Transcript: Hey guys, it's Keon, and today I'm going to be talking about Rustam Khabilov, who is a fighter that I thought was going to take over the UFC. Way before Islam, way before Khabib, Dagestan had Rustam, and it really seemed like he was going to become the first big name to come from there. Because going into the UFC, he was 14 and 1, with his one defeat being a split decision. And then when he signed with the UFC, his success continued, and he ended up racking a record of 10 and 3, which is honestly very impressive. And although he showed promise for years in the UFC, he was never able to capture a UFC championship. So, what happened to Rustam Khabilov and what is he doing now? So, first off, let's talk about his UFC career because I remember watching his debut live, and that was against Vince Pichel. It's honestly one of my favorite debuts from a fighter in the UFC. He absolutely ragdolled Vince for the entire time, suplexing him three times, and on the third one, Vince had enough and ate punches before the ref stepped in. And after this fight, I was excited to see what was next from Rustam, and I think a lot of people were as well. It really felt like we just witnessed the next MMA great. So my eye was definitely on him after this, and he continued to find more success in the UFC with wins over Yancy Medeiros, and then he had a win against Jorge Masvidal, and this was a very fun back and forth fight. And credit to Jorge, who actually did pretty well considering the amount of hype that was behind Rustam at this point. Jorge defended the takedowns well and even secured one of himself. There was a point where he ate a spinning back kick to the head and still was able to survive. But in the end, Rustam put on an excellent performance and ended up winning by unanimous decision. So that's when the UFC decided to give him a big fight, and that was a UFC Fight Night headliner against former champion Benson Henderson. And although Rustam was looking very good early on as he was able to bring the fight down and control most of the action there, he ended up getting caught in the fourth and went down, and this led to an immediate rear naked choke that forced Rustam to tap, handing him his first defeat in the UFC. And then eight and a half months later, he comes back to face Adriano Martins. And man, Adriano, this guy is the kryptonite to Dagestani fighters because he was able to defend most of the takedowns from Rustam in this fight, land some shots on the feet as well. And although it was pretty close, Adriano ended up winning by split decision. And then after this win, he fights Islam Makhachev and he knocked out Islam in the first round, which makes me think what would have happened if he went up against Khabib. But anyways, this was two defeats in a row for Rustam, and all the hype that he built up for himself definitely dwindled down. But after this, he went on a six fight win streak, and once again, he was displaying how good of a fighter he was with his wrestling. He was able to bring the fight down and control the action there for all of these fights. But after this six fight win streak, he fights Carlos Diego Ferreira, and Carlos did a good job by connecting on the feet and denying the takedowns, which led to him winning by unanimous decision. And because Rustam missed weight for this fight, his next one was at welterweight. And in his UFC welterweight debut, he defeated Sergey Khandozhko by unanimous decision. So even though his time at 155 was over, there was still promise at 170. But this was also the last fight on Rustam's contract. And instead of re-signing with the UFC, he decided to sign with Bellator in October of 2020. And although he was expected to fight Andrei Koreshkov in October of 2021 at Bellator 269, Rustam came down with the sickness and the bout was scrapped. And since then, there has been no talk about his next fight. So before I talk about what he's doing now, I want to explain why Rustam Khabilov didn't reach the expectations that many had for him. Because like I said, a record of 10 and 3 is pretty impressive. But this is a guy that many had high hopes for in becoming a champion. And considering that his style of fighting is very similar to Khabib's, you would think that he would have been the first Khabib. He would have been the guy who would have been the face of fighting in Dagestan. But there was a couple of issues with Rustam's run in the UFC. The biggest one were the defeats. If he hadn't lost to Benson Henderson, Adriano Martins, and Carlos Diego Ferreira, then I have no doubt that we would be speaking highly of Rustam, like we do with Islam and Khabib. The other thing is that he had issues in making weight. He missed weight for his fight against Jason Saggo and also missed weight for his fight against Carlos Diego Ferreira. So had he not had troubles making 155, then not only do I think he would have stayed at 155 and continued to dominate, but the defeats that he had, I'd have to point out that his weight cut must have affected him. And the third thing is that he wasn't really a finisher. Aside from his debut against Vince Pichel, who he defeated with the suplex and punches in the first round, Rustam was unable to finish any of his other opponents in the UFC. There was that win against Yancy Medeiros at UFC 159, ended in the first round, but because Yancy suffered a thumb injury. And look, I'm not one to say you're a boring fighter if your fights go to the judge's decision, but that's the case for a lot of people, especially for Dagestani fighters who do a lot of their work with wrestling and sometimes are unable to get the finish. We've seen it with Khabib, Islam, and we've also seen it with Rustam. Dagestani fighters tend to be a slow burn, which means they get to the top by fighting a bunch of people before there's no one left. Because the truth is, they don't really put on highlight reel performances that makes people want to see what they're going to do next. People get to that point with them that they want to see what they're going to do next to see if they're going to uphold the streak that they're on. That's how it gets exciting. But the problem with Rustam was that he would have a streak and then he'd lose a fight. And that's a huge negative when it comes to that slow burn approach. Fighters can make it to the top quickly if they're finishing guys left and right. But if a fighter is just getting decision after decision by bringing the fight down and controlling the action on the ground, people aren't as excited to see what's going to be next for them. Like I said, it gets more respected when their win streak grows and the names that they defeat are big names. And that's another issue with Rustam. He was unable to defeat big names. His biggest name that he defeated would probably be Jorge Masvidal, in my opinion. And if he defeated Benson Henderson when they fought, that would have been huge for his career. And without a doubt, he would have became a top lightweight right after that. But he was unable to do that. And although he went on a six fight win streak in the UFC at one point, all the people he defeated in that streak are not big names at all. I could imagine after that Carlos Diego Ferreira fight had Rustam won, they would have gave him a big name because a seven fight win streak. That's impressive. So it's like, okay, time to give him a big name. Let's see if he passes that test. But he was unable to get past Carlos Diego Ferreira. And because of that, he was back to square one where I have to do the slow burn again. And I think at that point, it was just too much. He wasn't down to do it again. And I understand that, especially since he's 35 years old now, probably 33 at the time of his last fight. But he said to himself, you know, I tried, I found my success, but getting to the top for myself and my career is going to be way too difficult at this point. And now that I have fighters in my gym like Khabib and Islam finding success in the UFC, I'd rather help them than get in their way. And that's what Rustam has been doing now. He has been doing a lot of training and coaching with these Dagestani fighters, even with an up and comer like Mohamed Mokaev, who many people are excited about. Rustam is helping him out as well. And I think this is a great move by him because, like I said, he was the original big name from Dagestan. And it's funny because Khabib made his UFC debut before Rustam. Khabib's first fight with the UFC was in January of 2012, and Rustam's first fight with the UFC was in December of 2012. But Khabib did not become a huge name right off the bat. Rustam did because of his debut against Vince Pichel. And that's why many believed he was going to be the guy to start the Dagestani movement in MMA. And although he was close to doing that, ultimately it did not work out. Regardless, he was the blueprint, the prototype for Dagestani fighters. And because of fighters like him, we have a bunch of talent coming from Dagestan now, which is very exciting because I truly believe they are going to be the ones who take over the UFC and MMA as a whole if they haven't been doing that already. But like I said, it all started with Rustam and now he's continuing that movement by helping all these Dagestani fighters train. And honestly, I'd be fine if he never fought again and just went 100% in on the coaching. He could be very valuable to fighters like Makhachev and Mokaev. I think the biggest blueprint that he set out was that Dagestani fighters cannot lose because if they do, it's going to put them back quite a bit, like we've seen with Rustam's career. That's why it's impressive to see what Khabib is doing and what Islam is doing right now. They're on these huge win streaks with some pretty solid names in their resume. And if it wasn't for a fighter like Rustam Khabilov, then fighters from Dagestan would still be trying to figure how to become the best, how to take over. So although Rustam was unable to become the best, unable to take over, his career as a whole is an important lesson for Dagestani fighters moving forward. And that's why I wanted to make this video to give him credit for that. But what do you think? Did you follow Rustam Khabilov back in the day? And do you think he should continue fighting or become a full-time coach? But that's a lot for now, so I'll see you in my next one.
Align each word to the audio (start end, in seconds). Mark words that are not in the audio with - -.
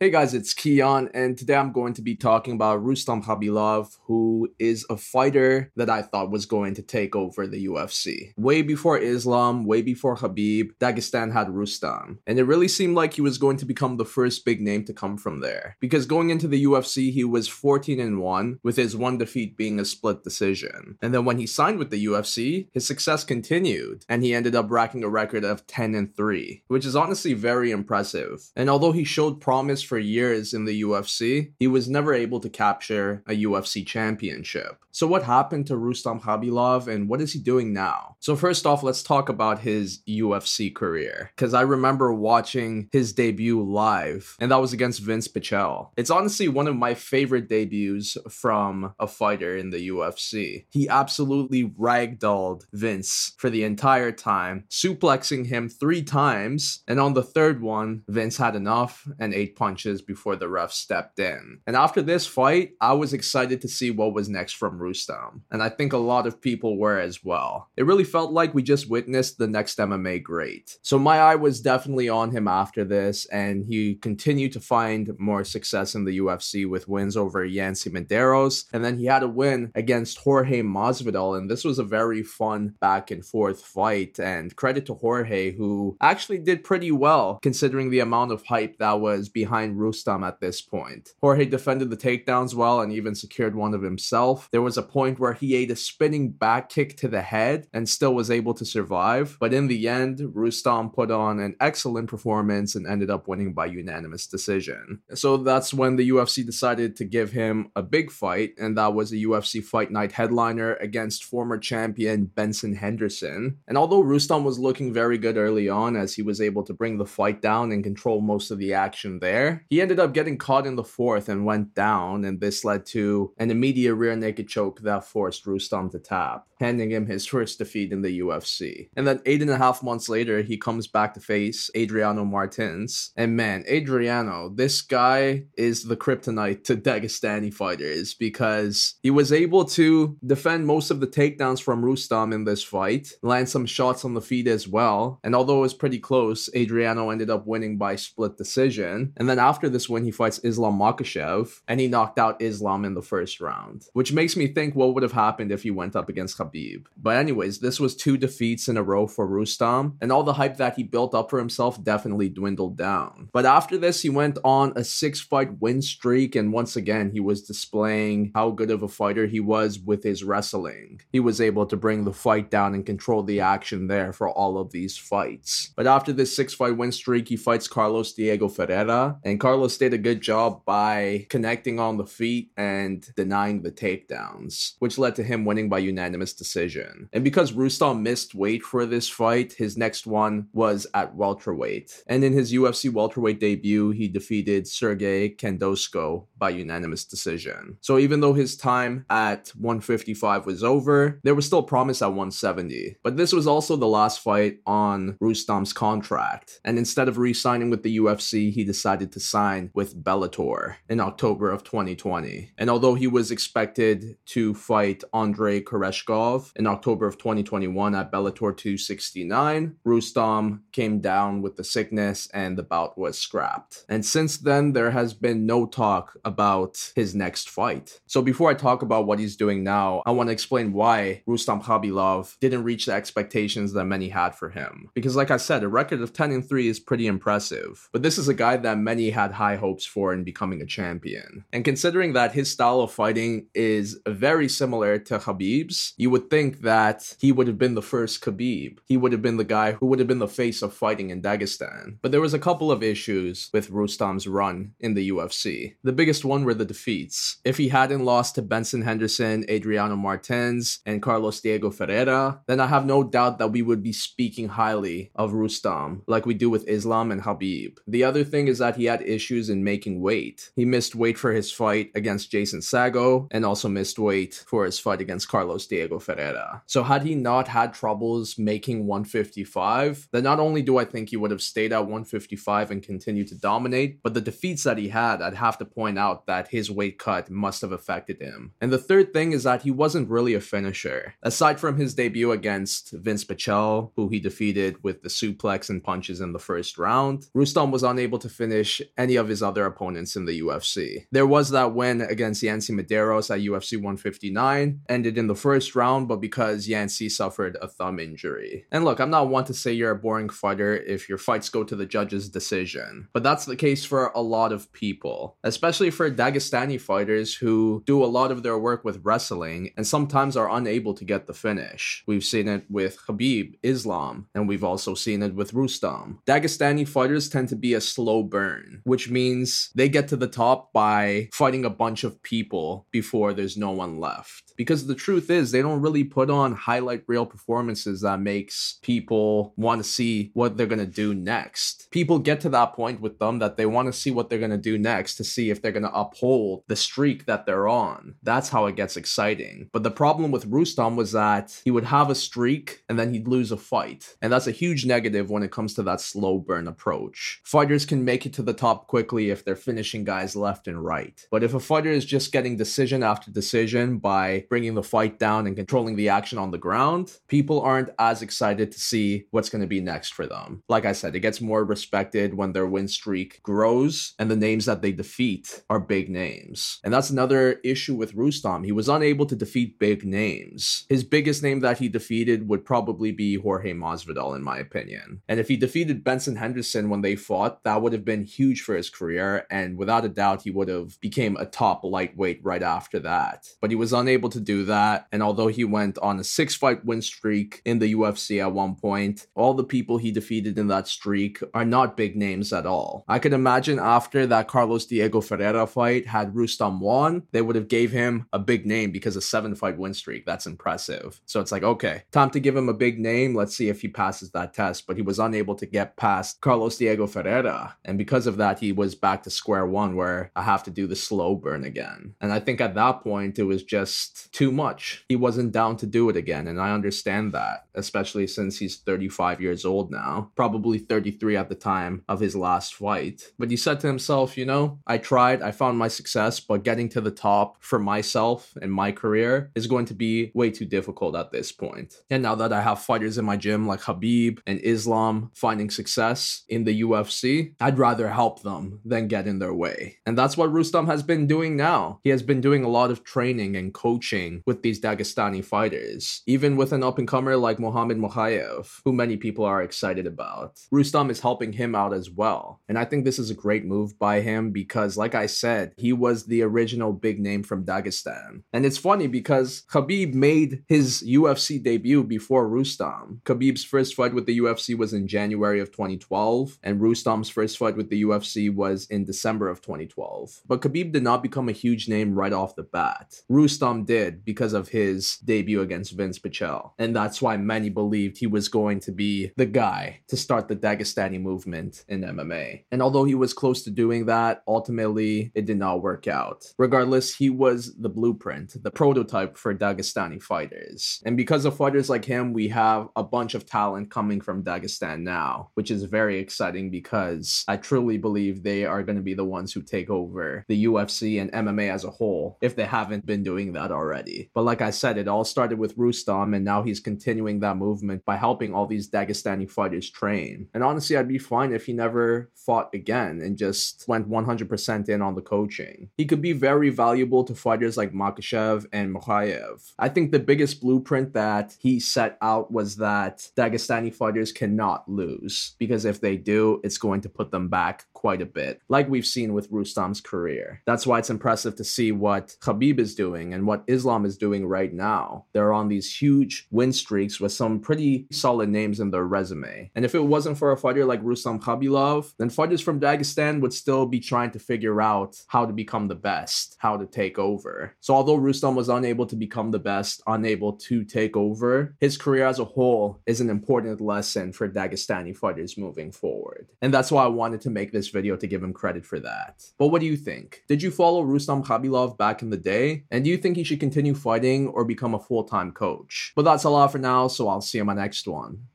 Hey 0.00 0.10
guys, 0.10 0.32
it's 0.32 0.54
Keon, 0.54 1.10
and 1.12 1.36
today 1.36 1.56
I'm 1.56 1.72
going 1.72 1.92
to 1.94 2.02
be 2.02 2.14
talking 2.14 2.54
about 2.54 2.84
Rustam 2.84 3.20
Khabilov, 3.20 3.98
who 4.04 4.48
is 4.56 4.86
a 4.88 4.96
fighter 4.96 5.72
that 5.74 5.90
I 5.90 6.02
thought 6.02 6.30
was 6.30 6.46
going 6.46 6.74
to 6.74 6.82
take 6.82 7.16
over 7.16 7.48
the 7.48 7.66
UFC. 7.66 8.32
Way 8.36 8.62
before 8.62 8.96
Islam, 8.96 9.64
way 9.64 9.82
before 9.82 10.16
Khabib, 10.16 10.70
Dagestan 10.78 11.32
had 11.32 11.50
Rustam, 11.50 12.20
and 12.28 12.38
it 12.38 12.44
really 12.44 12.68
seemed 12.68 12.94
like 12.94 13.14
he 13.14 13.20
was 13.20 13.38
going 13.38 13.56
to 13.56 13.64
become 13.64 13.96
the 13.96 14.04
first 14.04 14.44
big 14.44 14.60
name 14.60 14.84
to 14.84 14.92
come 14.92 15.18
from 15.18 15.40
there. 15.40 15.76
Because 15.80 16.06
going 16.06 16.30
into 16.30 16.46
the 16.46 16.64
UFC, 16.64 17.12
he 17.12 17.24
was 17.24 17.48
14 17.48 17.98
and 17.98 18.20
1, 18.20 18.60
with 18.62 18.76
his 18.76 18.94
one 18.94 19.18
defeat 19.18 19.56
being 19.56 19.80
a 19.80 19.84
split 19.84 20.22
decision. 20.22 20.96
And 21.02 21.12
then 21.12 21.24
when 21.24 21.38
he 21.38 21.46
signed 21.48 21.80
with 21.80 21.90
the 21.90 22.06
UFC, 22.06 22.68
his 22.72 22.86
success 22.86 23.24
continued, 23.24 24.04
and 24.08 24.22
he 24.22 24.32
ended 24.32 24.54
up 24.54 24.70
racking 24.70 25.02
a 25.02 25.08
record 25.08 25.42
of 25.42 25.66
10 25.66 25.96
and 25.96 26.14
3, 26.14 26.62
which 26.68 26.86
is 26.86 26.94
honestly 26.94 27.32
very 27.32 27.72
impressive. 27.72 28.52
And 28.54 28.70
although 28.70 28.92
he 28.92 29.02
showed 29.02 29.40
promise 29.40 29.87
for 29.88 29.98
years 29.98 30.54
in 30.54 30.66
the 30.66 30.82
UFC, 30.82 31.52
he 31.58 31.66
was 31.66 31.88
never 31.88 32.14
able 32.14 32.40
to 32.40 32.48
capture 32.48 33.22
a 33.26 33.32
UFC 33.32 33.86
championship. 33.86 34.78
So, 34.90 35.06
what 35.06 35.22
happened 35.22 35.66
to 35.68 35.76
Rustam 35.76 36.20
Khabilov 36.20 36.88
and 36.88 37.08
what 37.08 37.20
is 37.20 37.32
he 37.32 37.38
doing 37.38 37.72
now? 37.72 38.16
So, 38.18 38.34
first 38.34 38.66
off, 38.66 38.82
let's 38.82 39.02
talk 39.02 39.28
about 39.28 39.60
his 39.60 40.00
UFC 40.08 40.74
career 40.74 41.30
because 41.36 41.54
I 41.54 41.60
remember 41.60 42.12
watching 42.12 42.88
his 42.90 43.12
debut 43.12 43.62
live, 43.62 44.36
and 44.40 44.50
that 44.50 44.60
was 44.60 44.72
against 44.72 45.00
Vince 45.00 45.28
Pichel. 45.28 45.90
It's 45.96 46.10
honestly 46.10 46.48
one 46.48 46.66
of 46.66 46.74
my 46.74 46.94
favorite 46.94 47.48
debuts 47.48 48.16
from 48.28 48.92
a 48.98 49.06
fighter 49.06 49.56
in 49.56 49.70
the 49.70 49.88
UFC. 49.88 50.64
He 50.70 50.88
absolutely 50.88 51.64
ragdolled 51.64 52.64
Vince 52.72 53.34
for 53.38 53.50
the 53.50 53.62
entire 53.64 54.10
time, 54.10 54.64
suplexing 54.68 55.46
him 55.46 55.68
three 55.68 56.02
times, 56.02 56.82
and 56.88 56.98
on 56.98 57.14
the 57.14 57.22
third 57.22 57.62
one, 57.62 58.02
Vince 58.08 58.36
had 58.36 58.56
enough 58.56 59.06
and 59.18 59.32
ate 59.32 59.56
punches 59.78 60.02
before 60.02 60.34
the 60.34 60.48
ref 60.48 60.72
stepped 60.72 61.20
in. 61.20 61.60
And 61.64 61.76
after 61.76 62.02
this 62.02 62.26
fight, 62.26 62.72
I 62.80 62.94
was 62.94 63.12
excited 63.12 63.60
to 63.60 63.68
see 63.68 63.92
what 63.92 64.12
was 64.12 64.28
next 64.28 64.54
from 64.54 64.82
Rustam, 64.82 65.44
and 65.52 65.62
I 65.62 65.68
think 65.68 65.92
a 65.92 65.98
lot 65.98 66.26
of 66.26 66.40
people 66.40 66.78
were 66.78 66.98
as 66.98 67.22
well. 67.22 67.68
It 67.76 67.86
really 67.86 68.04
felt 68.04 68.32
like 68.32 68.54
we 68.54 68.62
just 68.62 68.90
witnessed 68.90 69.38
the 69.38 69.46
next 69.46 69.78
MMA 69.78 70.22
great. 70.24 70.78
So 70.82 70.98
my 70.98 71.18
eye 71.18 71.36
was 71.36 71.60
definitely 71.60 72.08
on 72.08 72.32
him 72.32 72.48
after 72.48 72.84
this, 72.84 73.24
and 73.26 73.66
he 73.66 73.94
continued 73.94 74.52
to 74.54 74.60
find 74.60 75.12
more 75.16 75.44
success 75.44 75.94
in 75.94 76.04
the 76.04 76.18
UFC 76.18 76.68
with 76.68 76.88
wins 76.88 77.16
over 77.16 77.44
Yancy 77.44 77.88
Medeiros, 77.90 78.64
and 78.72 78.84
then 78.84 78.98
he 78.98 79.06
had 79.06 79.22
a 79.22 79.28
win 79.28 79.70
against 79.76 80.18
Jorge 80.18 80.62
Masvidal, 80.62 81.38
and 81.38 81.48
this 81.48 81.64
was 81.64 81.78
a 81.78 81.84
very 81.84 82.24
fun 82.24 82.74
back 82.80 83.12
and 83.12 83.24
forth 83.24 83.62
fight. 83.62 84.18
And 84.18 84.56
credit 84.56 84.86
to 84.86 84.94
Jorge, 84.94 85.52
who 85.52 85.96
actually 86.00 86.38
did 86.38 86.64
pretty 86.64 86.90
well 86.90 87.38
considering 87.42 87.90
the 87.90 88.00
amount 88.00 88.32
of 88.32 88.44
hype 88.46 88.78
that 88.78 89.00
was 89.00 89.28
behind 89.28 89.67
Rustam 89.76 90.24
at 90.24 90.40
this 90.40 90.60
point. 90.60 91.10
Jorge 91.20 91.44
defended 91.44 91.90
the 91.90 91.96
takedowns 91.96 92.54
well 92.54 92.80
and 92.80 92.92
even 92.92 93.14
secured 93.14 93.54
one 93.54 93.74
of 93.74 93.82
himself. 93.82 94.48
There 94.52 94.62
was 94.62 94.78
a 94.78 94.82
point 94.82 95.18
where 95.18 95.32
he 95.32 95.54
ate 95.54 95.70
a 95.70 95.76
spinning 95.76 96.30
back 96.30 96.68
kick 96.68 96.96
to 96.98 97.08
the 97.08 97.22
head 97.22 97.66
and 97.72 97.88
still 97.88 98.14
was 98.14 98.30
able 98.30 98.54
to 98.54 98.64
survive. 98.64 99.36
But 99.40 99.52
in 99.52 99.68
the 99.68 99.88
end, 99.88 100.20
Rustam 100.34 100.90
put 100.90 101.10
on 101.10 101.40
an 101.40 101.56
excellent 101.60 102.08
performance 102.08 102.74
and 102.74 102.86
ended 102.86 103.10
up 103.10 103.28
winning 103.28 103.52
by 103.52 103.66
unanimous 103.66 104.26
decision. 104.26 105.00
So 105.14 105.36
that's 105.36 105.74
when 105.74 105.96
the 105.96 106.08
UFC 106.10 106.44
decided 106.44 106.96
to 106.96 107.04
give 107.04 107.32
him 107.32 107.70
a 107.74 107.82
big 107.82 108.10
fight, 108.10 108.54
and 108.58 108.76
that 108.78 108.94
was 108.94 109.12
a 109.12 109.16
UFC 109.16 109.62
Fight 109.62 109.90
Night 109.90 110.12
headliner 110.12 110.74
against 110.76 111.24
former 111.24 111.58
champion 111.58 112.26
Benson 112.26 112.74
Henderson. 112.74 113.58
And 113.66 113.78
although 113.78 114.02
Rustam 114.02 114.44
was 114.44 114.58
looking 114.58 114.92
very 114.92 115.18
good 115.18 115.36
early 115.36 115.68
on 115.68 115.96
as 115.96 116.14
he 116.14 116.22
was 116.22 116.40
able 116.40 116.62
to 116.64 116.74
bring 116.74 116.98
the 116.98 117.06
fight 117.06 117.42
down 117.42 117.72
and 117.72 117.84
control 117.84 118.20
most 118.20 118.50
of 118.50 118.58
the 118.58 118.74
action 118.74 119.20
there, 119.20 119.57
he 119.68 119.80
ended 119.80 120.00
up 120.00 120.14
getting 120.14 120.38
caught 120.38 120.66
in 120.66 120.76
the 120.76 120.84
fourth 120.84 121.28
and 121.28 121.44
went 121.44 121.74
down, 121.74 122.24
and 122.24 122.40
this 122.40 122.64
led 122.64 122.86
to 122.86 123.32
an 123.38 123.50
immediate 123.50 123.94
rear 123.94 124.16
naked 124.16 124.48
choke 124.48 124.80
that 124.80 125.04
forced 125.04 125.46
Rustam 125.46 125.90
to 125.90 125.98
tap, 125.98 126.46
handing 126.60 126.90
him 126.90 127.06
his 127.06 127.26
first 127.38 127.58
defeat 127.58 127.92
in 127.92 128.02
the 128.02 128.20
UFC. 128.20 128.88
And 128.96 129.06
then 129.06 129.20
eight 129.26 129.42
and 129.42 129.50
a 129.50 129.58
half 129.58 129.82
months 129.82 130.08
later, 130.08 130.42
he 130.42 130.56
comes 130.56 130.86
back 130.86 131.14
to 131.14 131.20
face 131.20 131.70
Adriano 131.76 132.24
Martins. 132.24 133.12
And 133.16 133.36
man, 133.36 133.64
Adriano, 133.68 134.48
this 134.48 134.82
guy 134.82 135.44
is 135.56 135.84
the 135.84 135.96
kryptonite 135.96 136.64
to 136.64 136.76
Dagestani 136.88 137.52
fighters 137.52 138.14
because 138.14 138.94
he 139.02 139.10
was 139.10 139.32
able 139.32 139.64
to 139.64 140.16
defend 140.26 140.66
most 140.66 140.90
of 140.90 141.00
the 141.00 141.06
takedowns 141.06 141.62
from 141.62 141.84
Rustam 141.84 142.32
in 142.32 142.44
this 142.44 142.62
fight, 142.62 143.12
land 143.22 143.48
some 143.48 143.66
shots 143.66 144.04
on 144.04 144.14
the 144.14 144.20
feet 144.20 144.46
as 144.46 144.68
well. 144.68 145.20
And 145.22 145.34
although 145.34 145.58
it 145.58 145.62
was 145.62 145.74
pretty 145.74 145.98
close, 145.98 146.48
Adriano 146.54 147.10
ended 147.10 147.30
up 147.30 147.46
winning 147.46 147.78
by 147.78 147.96
split 147.96 148.36
decision. 148.36 149.12
And 149.16 149.28
then 149.28 149.38
after 149.48 149.68
this 149.70 149.88
win, 149.88 150.04
he 150.04 150.10
fights 150.10 150.40
Islam 150.44 150.78
Makhachev 150.78 151.60
and 151.66 151.80
he 151.80 151.88
knocked 151.88 152.18
out 152.18 152.42
Islam 152.42 152.84
in 152.84 152.94
the 152.94 153.02
first 153.02 153.40
round, 153.40 153.86
which 153.94 154.12
makes 154.12 154.36
me 154.36 154.46
think 154.46 154.74
what 154.74 154.92
would 154.92 155.02
have 155.02 155.12
happened 155.12 155.50
if 155.50 155.62
he 155.62 155.70
went 155.70 155.96
up 155.96 156.08
against 156.10 156.36
Khabib. 156.36 156.84
But 156.96 157.16
anyways, 157.16 157.60
this 157.60 157.80
was 157.80 157.96
two 157.96 158.16
defeats 158.18 158.68
in 158.68 158.76
a 158.76 158.82
row 158.82 159.06
for 159.06 159.26
Rustam, 159.26 159.96
and 160.02 160.12
all 160.12 160.22
the 160.22 160.34
hype 160.34 160.58
that 160.58 160.76
he 160.76 160.82
built 160.82 161.14
up 161.14 161.30
for 161.30 161.38
himself 161.38 161.82
definitely 161.82 162.28
dwindled 162.28 162.76
down. 162.76 163.30
But 163.32 163.46
after 163.46 163.78
this, 163.78 164.02
he 164.02 164.10
went 164.10 164.38
on 164.44 164.74
a 164.76 164.84
six 164.84 165.20
fight 165.20 165.60
win 165.60 165.80
streak, 165.80 166.36
and 166.36 166.52
once 166.52 166.76
again, 166.76 167.10
he 167.12 167.20
was 167.20 167.42
displaying 167.42 168.32
how 168.34 168.50
good 168.50 168.70
of 168.70 168.82
a 168.82 168.88
fighter 168.88 169.26
he 169.26 169.40
was 169.40 169.78
with 169.78 170.02
his 170.04 170.22
wrestling. 170.24 171.00
He 171.10 171.20
was 171.20 171.40
able 171.40 171.64
to 171.66 171.76
bring 171.76 172.04
the 172.04 172.12
fight 172.12 172.50
down 172.50 172.74
and 172.74 172.84
control 172.84 173.22
the 173.22 173.40
action 173.40 173.86
there 173.86 174.12
for 174.12 174.28
all 174.28 174.58
of 174.58 174.72
these 174.72 174.98
fights. 174.98 175.72
But 175.74 175.86
after 175.86 176.12
this 176.12 176.36
six 176.36 176.52
fight 176.52 176.76
win 176.76 176.92
streak, 176.92 177.28
he 177.28 177.36
fights 177.36 177.66
Carlos 177.66 178.12
Diego 178.12 178.48
Ferreira, 178.48 179.18
and 179.28 179.40
Carlos 179.40 179.76
did 179.76 179.92
a 179.92 179.98
good 179.98 180.20
job 180.20 180.64
by 180.64 181.26
connecting 181.28 181.78
on 181.78 181.98
the 181.98 182.06
feet 182.06 182.50
and 182.56 183.08
denying 183.14 183.62
the 183.62 183.70
takedowns, 183.70 184.74
which 184.78 184.98
led 184.98 185.14
to 185.16 185.22
him 185.22 185.44
winning 185.44 185.68
by 185.68 185.78
unanimous 185.78 186.32
decision. 186.32 187.08
And 187.12 187.22
because 187.22 187.52
Rustam 187.52 188.02
missed 188.02 188.34
weight 188.34 188.62
for 188.62 188.86
this 188.86 189.08
fight, 189.08 189.52
his 189.52 189.76
next 189.76 190.06
one 190.06 190.48
was 190.52 190.86
at 190.94 191.14
welterweight. 191.14 192.02
And 192.06 192.24
in 192.24 192.32
his 192.32 192.52
UFC 192.52 192.90
welterweight 192.90 193.40
debut, 193.40 193.90
he 193.90 194.08
defeated 194.08 194.66
Sergey 194.66 195.30
Khandozhko 195.30 196.26
by 196.38 196.50
unanimous 196.50 197.04
decision. 197.04 197.78
So 197.80 197.98
even 197.98 198.20
though 198.20 198.34
his 198.34 198.56
time 198.56 199.04
at 199.10 199.48
155 199.56 200.46
was 200.46 200.62
over, 200.62 201.20
there 201.24 201.34
was 201.34 201.46
still 201.46 201.62
promise 201.62 202.02
at 202.02 202.08
170. 202.08 202.96
But 203.02 203.16
this 203.16 203.32
was 203.32 203.46
also 203.46 203.76
the 203.76 203.86
last 203.86 204.20
fight 204.20 204.58
on 204.66 205.16
Rustam's 205.20 205.72
contract. 205.72 206.60
And 206.64 206.78
instead 206.78 207.08
of 207.08 207.18
re-signing 207.18 207.70
with 207.70 207.82
the 207.82 207.98
UFC, 207.98 208.52
he 208.52 208.64
decided 208.64 209.12
to 209.12 209.20
sign 209.20 209.70
with 209.74 210.02
Bellator 210.02 210.76
in 210.88 211.00
October 211.00 211.50
of 211.50 211.64
2020. 211.64 212.52
And 212.58 212.70
although 212.70 212.94
he 212.94 213.06
was 213.06 213.30
expected 213.30 214.16
to 214.26 214.54
fight 214.54 215.02
Andrei 215.12 215.60
Koreshkov 215.60 216.52
in 216.56 216.66
October 216.66 217.06
of 217.06 217.18
2021 217.18 217.94
at 217.94 218.12
Bellator 218.12 218.56
269, 218.56 219.76
Rustam 219.84 220.64
came 220.72 221.00
down 221.00 221.42
with 221.42 221.56
the 221.56 221.64
sickness 221.64 222.28
and 222.32 222.56
the 222.56 222.62
bout 222.62 222.98
was 222.98 223.18
scrapped. 223.18 223.84
And 223.88 224.04
since 224.04 224.38
then, 224.38 224.72
there 224.72 224.90
has 224.90 225.14
been 225.14 225.46
no 225.46 225.66
talk 225.66 226.16
about 226.28 226.92
his 226.94 227.14
next 227.14 227.48
fight. 227.48 228.00
So 228.06 228.22
before 228.22 228.50
I 228.50 228.54
talk 228.54 228.82
about 228.82 229.06
what 229.06 229.18
he's 229.18 229.36
doing 229.36 229.64
now, 229.64 230.02
I 230.06 230.12
want 230.12 230.28
to 230.28 230.32
explain 230.32 230.72
why 230.72 231.22
Rustam 231.26 231.60
Khabilov 231.62 232.38
didn't 232.38 232.62
reach 232.62 232.86
the 232.86 232.92
expectations 232.92 233.72
that 233.72 233.86
many 233.86 234.10
had 234.10 234.34
for 234.34 234.50
him. 234.50 234.90
Because 234.94 235.16
like 235.16 235.30
I 235.30 235.38
said, 235.38 235.64
a 235.64 235.68
record 235.68 236.00
of 236.00 236.12
10 236.12 236.30
and 236.30 236.48
3 236.48 236.68
is 236.68 236.78
pretty 236.78 237.06
impressive. 237.06 237.88
But 237.92 238.02
this 238.02 238.18
is 238.18 238.28
a 238.28 238.34
guy 238.34 238.58
that 238.58 238.78
many 238.78 239.10
had 239.10 239.32
high 239.32 239.56
hopes 239.56 239.84
for 239.84 240.12
in 240.12 240.22
becoming 240.22 240.60
a 240.60 240.66
champion. 240.66 241.44
And 241.52 241.64
considering 241.64 242.12
that 242.12 242.32
his 242.32 242.52
style 242.52 242.80
of 242.80 242.92
fighting 242.92 243.46
is 243.54 243.98
very 244.06 244.48
similar 244.48 244.98
to 244.98 245.18
Khabib's, 245.18 245.94
you 245.96 246.10
would 246.10 246.30
think 246.30 246.60
that 246.60 247.16
he 247.18 247.32
would 247.32 247.46
have 247.46 247.58
been 247.58 247.74
the 247.74 247.82
first 247.82 248.22
Khabib. 248.22 248.78
He 248.84 248.96
would 248.96 249.12
have 249.12 249.22
been 249.22 249.38
the 249.38 249.44
guy 249.44 249.72
who 249.72 249.86
would 249.86 249.98
have 249.98 250.08
been 250.08 250.18
the 250.18 250.28
face 250.28 250.60
of 250.62 250.74
fighting 250.74 251.10
in 251.10 251.22
Dagestan. 251.22 251.98
But 252.02 252.12
there 252.12 252.20
was 252.20 252.34
a 252.34 252.38
couple 252.38 252.70
of 252.70 252.82
issues 252.82 253.48
with 253.52 253.70
Rustam's 253.70 254.28
run 254.28 254.72
in 254.78 254.94
the 254.94 255.08
UFC. 255.10 255.74
The 255.82 255.92
biggest 255.92 256.17
one 256.24 256.44
were 256.44 256.54
the 256.54 256.64
defeats. 256.64 257.38
If 257.44 257.56
he 257.56 257.68
hadn't 257.68 258.04
lost 258.04 258.34
to 258.34 258.42
Benson 258.42 258.82
Henderson, 258.82 259.44
Adriano 259.48 259.96
Martins, 259.96 260.80
and 260.86 261.02
Carlos 261.02 261.40
Diego 261.40 261.70
Ferreira, 261.70 262.40
then 262.46 262.60
I 262.60 262.66
have 262.66 262.86
no 262.86 263.02
doubt 263.02 263.38
that 263.38 263.52
we 263.52 263.62
would 263.62 263.82
be 263.82 263.92
speaking 263.92 264.48
highly 264.48 265.10
of 265.14 265.32
Rustam, 265.32 266.02
like 266.06 266.26
we 266.26 266.34
do 266.34 266.50
with 266.50 266.68
Islam 266.68 267.10
and 267.10 267.22
Khabib. 267.22 267.78
The 267.86 268.04
other 268.04 268.24
thing 268.24 268.48
is 268.48 268.58
that 268.58 268.76
he 268.76 268.84
had 268.86 269.02
issues 269.02 269.50
in 269.50 269.64
making 269.64 270.00
weight. 270.00 270.50
He 270.56 270.64
missed 270.64 270.94
weight 270.94 271.18
for 271.18 271.32
his 271.32 271.52
fight 271.52 271.90
against 271.94 272.30
Jason 272.30 272.60
Saggo 272.60 273.28
and 273.30 273.44
also 273.44 273.68
missed 273.68 273.98
weight 273.98 274.44
for 274.46 274.64
his 274.64 274.78
fight 274.78 275.00
against 275.00 275.28
Carlos 275.28 275.66
Diego 275.66 275.98
Ferreira. 275.98 276.62
So 276.66 276.82
had 276.82 277.02
he 277.02 277.14
not 277.14 277.48
had 277.48 277.74
troubles 277.74 278.38
making 278.38 278.86
155, 278.86 280.08
then 280.12 280.24
not 280.24 280.40
only 280.40 280.62
do 280.62 280.78
I 280.78 280.84
think 280.84 281.10
he 281.10 281.16
would 281.16 281.30
have 281.30 281.42
stayed 281.42 281.72
at 281.72 281.80
155 281.80 282.70
and 282.70 282.82
continued 282.82 283.28
to 283.28 283.34
dominate, 283.34 284.02
but 284.02 284.14
the 284.14 284.20
defeats 284.20 284.64
that 284.64 284.78
he 284.78 284.88
had, 284.88 285.22
I'd 285.22 285.34
have 285.34 285.58
to 285.58 285.64
point 285.64 285.98
out 285.98 286.07
that 286.26 286.48
his 286.48 286.70
weight 286.70 286.98
cut 286.98 287.30
must 287.30 287.60
have 287.62 287.72
affected 287.72 288.20
him. 288.20 288.52
And 288.60 288.72
the 288.72 288.78
third 288.78 289.12
thing 289.12 289.32
is 289.32 289.44
that 289.44 289.62
he 289.62 289.70
wasn't 289.70 290.08
really 290.08 290.34
a 290.34 290.40
finisher. 290.40 291.14
Aside 291.22 291.60
from 291.60 291.76
his 291.76 291.94
debut 291.94 292.32
against 292.32 292.92
Vince 292.92 293.24
Pichel, 293.24 293.92
who 293.96 294.08
he 294.08 294.20
defeated 294.20 294.82
with 294.82 295.02
the 295.02 295.08
suplex 295.08 295.68
and 295.68 295.82
punches 295.82 296.20
in 296.20 296.32
the 296.32 296.38
first 296.38 296.78
round, 296.78 297.26
Rustam 297.34 297.70
was 297.70 297.82
unable 297.82 298.18
to 298.18 298.28
finish 298.28 298.80
any 298.96 299.16
of 299.16 299.28
his 299.28 299.42
other 299.42 299.64
opponents 299.64 300.16
in 300.16 300.26
the 300.26 300.40
UFC. 300.40 301.06
There 301.10 301.26
was 301.26 301.50
that 301.50 301.74
win 301.74 302.00
against 302.00 302.42
Yancy 302.42 302.72
Medeiros 302.72 303.30
at 303.30 303.40
UFC 303.40 303.76
159, 303.76 304.80
ended 304.88 305.18
in 305.18 305.26
the 305.26 305.34
first 305.34 305.74
round, 305.74 306.08
but 306.08 306.20
because 306.20 306.68
Yancy 306.68 307.08
suffered 307.08 307.56
a 307.60 307.68
thumb 307.68 307.98
injury. 307.98 308.66
And 308.70 308.84
look, 308.84 309.00
I'm 309.00 309.10
not 309.10 309.28
one 309.28 309.44
to 309.44 309.54
say 309.54 309.72
you're 309.72 309.90
a 309.90 309.96
boring 309.96 310.28
fighter 310.28 310.76
if 310.76 311.08
your 311.08 311.18
fights 311.18 311.48
go 311.48 311.64
to 311.64 311.76
the 311.76 311.86
judge's 311.86 312.28
decision, 312.28 313.08
but 313.12 313.22
that's 313.22 313.44
the 313.44 313.56
case 313.56 313.84
for 313.84 314.08
a 314.14 314.20
lot 314.20 314.52
of 314.52 314.72
people, 314.72 315.36
especially 315.44 315.90
for 315.98 316.08
Dagestani 316.08 316.80
fighters 316.80 317.34
who 317.34 317.82
do 317.84 318.04
a 318.04 318.06
lot 318.06 318.30
of 318.30 318.44
their 318.44 318.56
work 318.56 318.84
with 318.84 319.00
wrestling 319.02 319.72
and 319.76 319.84
sometimes 319.84 320.36
are 320.36 320.48
unable 320.48 320.94
to 320.94 321.04
get 321.04 321.26
the 321.26 321.34
finish. 321.34 322.04
We've 322.06 322.22
seen 322.22 322.46
it 322.46 322.64
with 322.70 323.00
Khabib, 323.00 323.58
Islam, 323.64 324.28
and 324.32 324.48
we've 324.48 324.62
also 324.62 324.94
seen 324.94 325.24
it 325.24 325.34
with 325.34 325.52
Rustam. 325.52 326.20
Dagestani 326.24 326.86
fighters 326.86 327.28
tend 327.28 327.48
to 327.48 327.56
be 327.56 327.74
a 327.74 327.80
slow 327.80 328.22
burn, 328.22 328.80
which 328.84 329.10
means 329.10 329.72
they 329.74 329.88
get 329.88 330.06
to 330.08 330.16
the 330.16 330.28
top 330.28 330.72
by 330.72 331.28
fighting 331.32 331.64
a 331.64 331.70
bunch 331.70 332.04
of 332.04 332.22
people 332.22 332.86
before 332.92 333.32
there's 333.32 333.56
no 333.56 333.72
one 333.72 333.98
left. 333.98 334.54
Because 334.56 334.86
the 334.86 334.94
truth 334.94 335.30
is, 335.30 335.50
they 335.50 335.62
don't 335.62 335.82
really 335.82 336.04
put 336.04 336.30
on 336.30 336.52
highlight 336.52 337.02
reel 337.08 337.26
performances 337.26 338.02
that 338.02 338.20
makes 338.20 338.78
people 338.82 339.52
want 339.56 339.82
to 339.82 339.88
see 339.88 340.30
what 340.34 340.56
they're 340.56 340.66
going 340.66 340.78
to 340.78 340.86
do 340.86 341.12
next. 341.12 341.88
People 341.90 342.20
get 342.20 342.40
to 342.42 342.48
that 342.50 342.74
point 342.74 343.00
with 343.00 343.18
them 343.18 343.40
that 343.40 343.56
they 343.56 343.66
want 343.66 343.86
to 343.86 343.92
see 343.92 344.12
what 344.12 344.30
they're 344.30 344.38
going 344.38 344.50
to 344.52 344.56
do 344.56 344.78
next 344.78 345.16
to 345.16 345.24
see 345.24 345.50
if 345.50 345.60
they're 345.60 345.72
going 345.72 345.82
to 345.82 345.87
uphold 345.94 346.62
the 346.68 346.76
streak 346.76 347.26
that 347.26 347.46
they're 347.46 347.68
on. 347.68 348.14
That's 348.22 348.48
how 348.48 348.66
it 348.66 348.76
gets 348.76 348.96
exciting. 348.96 349.70
But 349.72 349.82
the 349.82 349.90
problem 349.90 350.30
with 350.30 350.46
Rustam 350.46 350.96
was 350.96 351.12
that 351.12 351.60
he 351.64 351.70
would 351.70 351.84
have 351.84 352.10
a 352.10 352.14
streak 352.14 352.82
and 352.88 352.98
then 352.98 353.12
he'd 353.12 353.28
lose 353.28 353.52
a 353.52 353.56
fight. 353.56 354.16
And 354.22 354.32
that's 354.32 354.46
a 354.46 354.52
huge 354.52 354.84
negative 354.84 355.30
when 355.30 355.42
it 355.42 355.52
comes 355.52 355.74
to 355.74 355.82
that 355.84 356.00
slow 356.00 356.38
burn 356.38 356.68
approach. 356.68 357.40
Fighters 357.44 357.84
can 357.84 358.04
make 358.04 358.26
it 358.26 358.32
to 358.34 358.42
the 358.42 358.52
top 358.52 358.86
quickly 358.86 359.30
if 359.30 359.44
they're 359.44 359.56
finishing 359.56 360.04
guys 360.04 360.36
left 360.36 360.68
and 360.68 360.84
right. 360.84 361.26
But 361.30 361.42
if 361.42 361.54
a 361.54 361.60
fighter 361.60 361.90
is 361.90 362.04
just 362.04 362.32
getting 362.32 362.56
decision 362.56 363.02
after 363.02 363.30
decision 363.30 363.98
by 363.98 364.46
bringing 364.48 364.74
the 364.74 364.82
fight 364.82 365.18
down 365.18 365.46
and 365.46 365.56
controlling 365.56 365.96
the 365.96 366.08
action 366.08 366.38
on 366.38 366.50
the 366.50 366.58
ground, 366.58 367.18
people 367.28 367.60
aren't 367.60 367.90
as 367.98 368.22
excited 368.22 368.72
to 368.72 368.80
see 368.80 369.26
what's 369.30 369.50
going 369.50 369.62
to 369.62 369.66
be 369.66 369.80
next 369.80 370.14
for 370.14 370.26
them. 370.26 370.62
Like 370.68 370.84
I 370.84 370.92
said, 370.92 371.14
it 371.14 371.20
gets 371.20 371.40
more 371.40 371.64
respected 371.64 372.34
when 372.34 372.52
their 372.52 372.66
win 372.66 372.88
streak 372.88 373.42
grows 373.42 374.14
and 374.18 374.30
the 374.30 374.36
names 374.36 374.66
that 374.66 374.82
they 374.82 374.92
defeat 374.92 375.62
are 375.70 375.77
big 375.80 376.08
names. 376.08 376.80
And 376.84 376.92
that's 376.92 377.10
another 377.10 377.60
issue 377.64 377.94
with 377.94 378.14
Rustam. 378.14 378.64
He 378.64 378.72
was 378.72 378.88
unable 378.88 379.26
to 379.26 379.36
defeat 379.36 379.78
big 379.78 380.04
names. 380.04 380.86
His 380.88 381.04
biggest 381.04 381.42
name 381.42 381.60
that 381.60 381.78
he 381.78 381.88
defeated 381.88 382.48
would 382.48 382.64
probably 382.64 383.12
be 383.12 383.36
Jorge 383.36 383.72
Masvidal, 383.72 384.36
in 384.36 384.42
my 384.42 384.58
opinion. 384.58 385.22
And 385.28 385.40
if 385.40 385.48
he 385.48 385.56
defeated 385.56 386.04
Benson 386.04 386.36
Henderson 386.36 386.90
when 386.90 387.02
they 387.02 387.16
fought, 387.16 387.64
that 387.64 387.82
would 387.82 387.92
have 387.92 388.04
been 388.04 388.24
huge 388.24 388.62
for 388.62 388.74
his 388.74 388.90
career. 388.90 389.46
And 389.50 389.76
without 389.76 390.04
a 390.04 390.08
doubt, 390.08 390.42
he 390.42 390.50
would 390.50 390.68
have 390.68 391.00
became 391.00 391.36
a 391.36 391.46
top 391.46 391.84
lightweight 391.84 392.40
right 392.42 392.62
after 392.62 392.98
that. 393.00 393.48
But 393.60 393.70
he 393.70 393.76
was 393.76 393.92
unable 393.92 394.28
to 394.30 394.40
do 394.40 394.64
that. 394.64 395.06
And 395.12 395.22
although 395.22 395.48
he 395.48 395.64
went 395.64 395.98
on 395.98 396.18
a 396.18 396.24
six 396.24 396.54
fight 396.54 396.84
win 396.84 397.02
streak 397.02 397.62
in 397.64 397.78
the 397.78 397.94
UFC 397.94 398.40
at 398.40 398.52
one 398.52 398.74
point, 398.74 399.26
all 399.34 399.54
the 399.54 399.64
people 399.64 399.98
he 399.98 400.10
defeated 400.10 400.58
in 400.58 400.68
that 400.68 400.88
streak 400.88 401.40
are 401.54 401.64
not 401.64 401.96
big 401.96 402.16
names 402.16 402.52
at 402.52 402.66
all. 402.66 403.04
I 403.08 403.18
could 403.18 403.32
imagine 403.32 403.78
after 403.78 404.26
that 404.26 404.48
Carlos 404.48 404.86
Diego 404.86 405.20
Ferreira 405.20 405.57
fight 405.66 406.06
had 406.06 406.34
Rustam 406.34 406.80
won, 406.80 407.24
they 407.32 407.42
would 407.42 407.56
have 407.56 407.68
gave 407.68 407.92
him 407.92 408.26
a 408.32 408.38
big 408.38 408.66
name 408.66 408.90
because 408.90 409.16
a 409.16 409.20
seven 409.20 409.54
fight 409.54 409.78
win 409.78 409.94
streak. 409.94 410.24
That's 410.26 410.46
impressive. 410.46 411.20
So 411.26 411.40
it's 411.40 411.52
like, 411.52 411.62
okay, 411.62 412.02
time 412.12 412.30
to 412.30 412.40
give 412.40 412.56
him 412.56 412.68
a 412.68 412.74
big 412.74 412.98
name. 412.98 413.34
Let's 413.34 413.56
see 413.56 413.68
if 413.68 413.80
he 413.80 413.88
passes 413.88 414.30
that 414.32 414.54
test. 414.54 414.86
But 414.86 414.96
he 414.96 415.02
was 415.02 415.18
unable 415.18 415.54
to 415.56 415.66
get 415.66 415.96
past 415.96 416.40
Carlos 416.40 416.76
Diego 416.76 417.06
Ferreira. 417.06 417.76
And 417.84 417.98
because 417.98 418.26
of 418.26 418.36
that, 418.38 418.58
he 418.58 418.72
was 418.72 418.94
back 418.94 419.22
to 419.24 419.30
square 419.30 419.66
one 419.66 419.96
where 419.96 420.30
I 420.36 420.42
have 420.42 420.62
to 420.64 420.70
do 420.70 420.86
the 420.86 420.96
slow 420.96 421.34
burn 421.34 421.64
again. 421.64 422.14
And 422.20 422.32
I 422.32 422.40
think 422.40 422.60
at 422.60 422.74
that 422.74 423.02
point, 423.02 423.38
it 423.38 423.44
was 423.44 423.62
just 423.62 424.32
too 424.32 424.52
much. 424.52 425.04
He 425.08 425.16
wasn't 425.16 425.52
down 425.52 425.76
to 425.78 425.86
do 425.86 426.08
it 426.08 426.16
again. 426.16 426.46
And 426.46 426.60
I 426.60 426.72
understand 426.72 427.32
that, 427.32 427.66
especially 427.74 428.26
since 428.26 428.58
he's 428.58 428.76
35 428.76 429.40
years 429.40 429.64
old 429.64 429.90
now, 429.90 430.30
probably 430.36 430.78
33 430.78 431.36
at 431.36 431.48
the 431.48 431.54
time 431.54 432.04
of 432.08 432.20
his 432.20 432.36
last 432.36 432.74
fight. 432.74 433.32
But 433.38 433.50
he 433.50 433.56
said 433.56 433.80
to 433.80 433.86
himself, 433.86 434.36
you 434.36 434.46
know, 434.46 434.78
I 434.86 434.98
tried, 434.98 435.42
I 435.48 435.50
found 435.50 435.78
my 435.78 435.88
success, 435.88 436.40
but 436.40 436.62
getting 436.62 436.90
to 436.90 437.00
the 437.00 437.10
top 437.10 437.56
for 437.60 437.78
myself 437.78 438.52
and 438.60 438.70
my 438.70 438.92
career 438.92 439.50
is 439.54 439.66
going 439.66 439.86
to 439.86 439.94
be 439.94 440.30
way 440.34 440.50
too 440.50 440.66
difficult 440.66 441.16
at 441.16 441.32
this 441.32 441.52
point. 441.52 441.94
And 442.10 442.22
now 442.22 442.34
that 442.34 442.52
I 442.52 442.60
have 442.60 442.80
fighters 442.82 443.16
in 443.16 443.24
my 443.24 443.38
gym 443.38 443.66
like 443.66 443.80
Khabib 443.80 444.40
and 444.46 444.60
Islam 444.60 445.30
finding 445.34 445.70
success 445.70 446.44
in 446.50 446.64
the 446.64 446.82
UFC, 446.82 447.54
I'd 447.60 447.78
rather 447.78 448.10
help 448.10 448.42
them 448.42 448.80
than 448.84 449.08
get 449.08 449.26
in 449.26 449.38
their 449.38 449.54
way. 449.54 449.96
And 450.04 450.18
that's 450.18 450.36
what 450.36 450.52
Rustam 450.52 450.86
has 450.86 451.02
been 451.02 451.26
doing 451.26 451.56
now. 451.56 452.00
He 452.04 452.10
has 452.10 452.22
been 452.22 452.42
doing 452.42 452.62
a 452.62 452.68
lot 452.68 452.90
of 452.90 453.02
training 453.02 453.56
and 453.56 453.72
coaching 453.72 454.42
with 454.44 454.60
these 454.60 454.82
Dagestani 454.82 455.42
fighters, 455.42 456.22
even 456.26 456.56
with 456.56 456.74
an 456.74 456.82
up 456.82 456.98
and 456.98 457.08
comer 457.08 457.38
like 457.38 457.58
Mohamed 457.58 457.96
Mokaev, 457.96 458.82
who 458.84 458.92
many 458.92 459.16
people 459.16 459.46
are 459.46 459.62
excited 459.62 460.06
about. 460.06 460.60
Rustam 460.70 461.08
is 461.08 461.20
helping 461.20 461.54
him 461.54 461.74
out 461.74 461.94
as 461.94 462.10
well. 462.10 462.60
And 462.68 462.78
I 462.78 462.84
think 462.84 463.06
this 463.06 463.18
is 463.18 463.30
a 463.30 463.34
great 463.34 463.64
move 463.64 463.98
by 463.98 464.20
him 464.20 464.50
because, 464.50 464.98
like 464.98 465.14
I 465.14 465.24
said, 465.24 465.37
he 465.76 465.92
was 465.92 466.26
the 466.26 466.42
original 466.42 466.92
big 466.92 467.20
name 467.20 467.42
from 467.42 467.64
Dagestan. 467.64 468.42
And 468.52 468.64
it's 468.64 468.78
funny 468.78 469.06
because 469.06 469.64
Khabib 469.70 470.14
made 470.14 470.62
his 470.68 471.02
UFC 471.02 471.62
debut 471.62 472.02
before 472.04 472.48
Rustam. 472.48 473.20
Khabib's 473.24 473.64
first 473.64 473.94
fight 473.94 474.14
with 474.14 474.26
the 474.26 474.38
UFC 474.38 474.76
was 474.76 474.92
in 474.92 475.06
January 475.06 475.60
of 475.60 475.70
2012, 475.70 476.58
and 476.62 476.80
Rustam's 476.80 477.30
first 477.30 477.58
fight 477.58 477.76
with 477.76 477.90
the 477.90 478.02
UFC 478.02 478.52
was 478.52 478.86
in 478.90 479.04
December 479.04 479.48
of 479.48 479.60
2012. 479.60 480.42
But 480.46 480.60
Khabib 480.60 480.92
did 480.92 481.02
not 481.02 481.22
become 481.22 481.48
a 481.48 481.52
huge 481.52 481.88
name 481.88 482.14
right 482.14 482.32
off 482.32 482.56
the 482.56 482.62
bat. 482.62 483.20
Rustam 483.28 483.84
did 483.84 484.24
because 484.24 484.52
of 484.52 484.68
his 484.68 485.18
debut 485.18 485.60
against 485.60 485.92
Vince 485.92 486.18
Pichel. 486.18 486.72
And 486.78 486.94
that's 486.94 487.22
why 487.22 487.36
many 487.36 487.70
believed 487.70 488.18
he 488.18 488.26
was 488.26 488.48
going 488.48 488.80
to 488.80 488.92
be 488.92 489.32
the 489.36 489.46
guy 489.46 490.00
to 490.08 490.16
start 490.16 490.48
the 490.48 490.56
Dagestani 490.56 491.20
movement 491.20 491.84
in 491.88 492.02
MMA. 492.02 492.64
And 492.70 492.82
although 492.82 493.04
he 493.04 493.14
was 493.14 493.32
close 493.32 493.62
to 493.64 493.70
doing 493.70 494.06
that, 494.06 494.42
ultimately 494.46 495.27
it 495.34 495.46
did 495.46 495.58
not 495.58 495.82
work 495.82 496.06
out. 496.06 496.44
Regardless, 496.58 497.14
he 497.14 497.30
was 497.30 497.74
the 497.76 497.88
blueprint, 497.88 498.62
the 498.62 498.70
prototype 498.70 499.36
for 499.36 499.54
Dagestani 499.54 500.22
fighters. 500.22 501.00
And 501.04 501.16
because 501.16 501.44
of 501.44 501.56
fighters 501.56 501.90
like 501.90 502.04
him, 502.04 502.32
we 502.32 502.48
have 502.48 502.88
a 502.96 503.02
bunch 503.02 503.34
of 503.34 503.46
talent 503.46 503.90
coming 503.90 504.20
from 504.20 504.44
Dagestan 504.44 505.00
now, 505.00 505.50
which 505.54 505.70
is 505.70 505.84
very 505.84 506.18
exciting 506.18 506.70
because 506.70 507.44
I 507.48 507.56
truly 507.56 507.98
believe 507.98 508.42
they 508.42 508.64
are 508.64 508.82
going 508.82 508.96
to 508.96 509.02
be 509.02 509.14
the 509.14 509.24
ones 509.24 509.52
who 509.52 509.62
take 509.62 509.90
over 509.90 510.44
the 510.48 510.64
UFC 510.64 511.20
and 511.20 511.32
MMA 511.32 511.72
as 511.72 511.84
a 511.84 511.90
whole 511.90 512.38
if 512.40 512.56
they 512.56 512.64
haven't 512.64 513.06
been 513.06 513.22
doing 513.22 513.52
that 513.52 513.72
already. 513.72 514.30
But 514.34 514.44
like 514.44 514.62
I 514.62 514.70
said, 514.70 514.98
it 514.98 515.08
all 515.08 515.24
started 515.24 515.58
with 515.58 515.74
Rustam 515.76 516.34
and 516.34 516.44
now 516.44 516.62
he's 516.62 516.80
continuing 516.80 517.40
that 517.40 517.56
movement 517.56 518.04
by 518.04 518.16
helping 518.16 518.54
all 518.54 518.66
these 518.66 518.90
Dagestani 518.90 519.50
fighters 519.50 519.90
train. 519.90 520.48
And 520.54 520.62
honestly, 520.62 520.96
I'd 520.96 521.08
be 521.08 521.18
fine 521.18 521.52
if 521.52 521.66
he 521.66 521.72
never 521.72 522.30
fought 522.34 522.70
again 522.74 523.20
and 523.20 523.36
just 523.36 523.84
went 523.86 524.08
100% 524.08 524.88
in 524.88 525.02
on 525.02 525.14
the 525.14 525.17
coaching. 525.22 525.90
He 525.96 526.04
could 526.04 526.22
be 526.22 526.32
very 526.32 526.70
valuable 526.70 527.24
to 527.24 527.34
fighters 527.34 527.76
like 527.76 527.92
Makhachev 527.92 528.66
and 528.72 528.94
Mokaev. 528.94 529.72
I 529.78 529.88
think 529.88 530.12
the 530.12 530.18
biggest 530.18 530.60
blueprint 530.60 531.12
that 531.14 531.56
he 531.58 531.80
set 531.80 532.18
out 532.22 532.52
was 532.52 532.76
that 532.76 533.28
Dagestani 533.36 533.94
fighters 533.94 534.32
cannot 534.32 534.88
lose 534.88 535.54
because 535.58 535.84
if 535.84 536.00
they 536.00 536.16
do, 536.16 536.60
it's 536.64 536.78
going 536.78 537.00
to 537.02 537.08
put 537.08 537.30
them 537.30 537.48
back 537.48 537.86
quite 537.92 538.22
a 538.22 538.26
bit, 538.26 538.60
like 538.68 538.88
we've 538.88 539.06
seen 539.06 539.32
with 539.34 539.48
Rustam's 539.50 540.00
career. 540.00 540.62
That's 540.66 540.86
why 540.86 540.98
it's 540.98 541.10
impressive 541.10 541.56
to 541.56 541.64
see 541.64 541.90
what 541.90 542.36
Khabib 542.40 542.78
is 542.78 542.94
doing 542.94 543.34
and 543.34 543.46
what 543.46 543.64
Islam 543.66 544.04
is 544.04 544.16
doing 544.16 544.46
right 544.46 544.72
now. 544.72 545.26
They're 545.32 545.52
on 545.52 545.68
these 545.68 545.94
huge 545.94 546.46
win 546.50 546.72
streaks 546.72 547.18
with 547.18 547.32
some 547.32 547.60
pretty 547.60 548.06
solid 548.12 548.48
names 548.48 548.80
in 548.80 548.90
their 548.90 549.04
resume. 549.04 549.70
And 549.74 549.84
if 549.84 549.94
it 549.94 550.04
wasn't 550.04 550.38
for 550.38 550.52
a 550.52 550.56
fighter 550.56 550.84
like 550.84 551.00
Rustam 551.02 551.40
Khabilov, 551.40 552.14
then 552.18 552.30
fighters 552.30 552.60
from 552.60 552.80
Dagestan 552.80 553.40
would 553.40 553.52
still 553.52 553.86
be 553.86 554.00
trying 554.00 554.30
to 554.32 554.38
figure 554.38 554.80
how 555.28 555.46
to 555.46 555.52
become 555.52 555.88
the 555.88 555.94
best, 555.94 556.56
how 556.58 556.76
to 556.76 556.86
take 556.86 557.18
over. 557.18 557.74
So 557.80 557.94
although 557.94 558.16
Rustam 558.16 558.54
was 558.54 558.68
unable 558.68 559.06
to 559.06 559.16
become 559.16 559.50
the 559.50 559.58
best, 559.58 560.02
unable 560.06 560.52
to 560.52 560.84
take 560.84 561.16
over, 561.16 561.74
his 561.80 561.96
career 561.96 562.26
as 562.26 562.38
a 562.38 562.44
whole 562.44 563.00
is 563.06 563.20
an 563.20 563.30
important 563.30 563.80
lesson 563.80 564.32
for 564.32 564.48
Dagestani 564.48 565.16
fighters 565.16 565.58
moving 565.58 565.92
forward. 565.92 566.48
And 566.62 566.72
that's 566.72 566.90
why 566.90 567.04
I 567.04 567.08
wanted 567.08 567.40
to 567.42 567.50
make 567.50 567.72
this 567.72 567.88
video 567.88 568.16
to 568.16 568.26
give 568.26 568.42
him 568.42 568.52
credit 568.52 568.84
for 568.84 569.00
that. 569.00 569.44
But 569.58 569.68
what 569.68 569.80
do 569.80 569.86
you 569.86 569.96
think? 569.96 570.42
Did 570.48 570.62
you 570.62 570.70
follow 570.70 571.02
Rustam 571.02 571.42
Khabilov 571.42 571.96
back 571.96 572.22
in 572.22 572.30
the 572.30 572.36
day? 572.36 572.84
And 572.90 573.04
do 573.04 573.10
you 573.10 573.16
think 573.16 573.36
he 573.36 573.44
should 573.44 573.60
continue 573.60 573.94
fighting 573.94 574.48
or 574.48 574.64
become 574.64 574.94
a 574.94 575.00
full-time 575.00 575.52
coach? 575.52 576.12
But 576.16 576.22
that's 576.22 576.44
a 576.44 576.50
lot 576.50 576.72
for 576.72 576.78
now, 576.78 577.08
so 577.08 577.28
I'll 577.28 577.40
see 577.40 577.58
you 577.58 577.62
in 577.62 577.66
my 577.66 577.74
next 577.74 578.06
one. 578.06 578.46